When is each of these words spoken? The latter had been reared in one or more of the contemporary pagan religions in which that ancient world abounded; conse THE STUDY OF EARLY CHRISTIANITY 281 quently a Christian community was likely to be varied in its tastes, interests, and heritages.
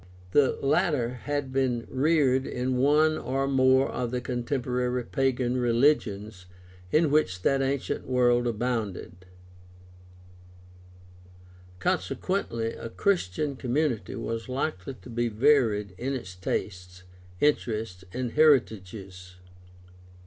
The 0.31 0.53
latter 0.65 1.09
had 1.25 1.53
been 1.53 1.85
reared 1.87 2.47
in 2.47 2.77
one 2.77 3.19
or 3.19 3.47
more 3.47 3.87
of 3.87 4.09
the 4.09 4.19
contemporary 4.19 5.03
pagan 5.03 5.57
religions 5.59 6.47
in 6.91 7.11
which 7.11 7.43
that 7.43 7.61
ancient 7.61 8.07
world 8.07 8.47
abounded; 8.47 9.11
conse 11.79 12.07
THE 12.09 12.15
STUDY 12.15 12.17
OF 12.17 12.21
EARLY 12.23 12.41
CHRISTIANITY 12.41 12.47
281 12.77 12.77
quently 12.79 12.85
a 12.91 12.95
Christian 12.97 13.55
community 13.55 14.15
was 14.15 14.49
likely 14.49 14.95
to 14.95 15.09
be 15.11 15.27
varied 15.27 15.93
in 15.99 16.13
its 16.15 16.33
tastes, 16.33 17.03
interests, 17.39 18.03
and 18.11 18.31
heritages. 18.31 19.35